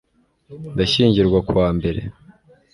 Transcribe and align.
ndashyingirwa 0.73 1.39
kuwa 1.47 1.67
mbere 1.77 2.01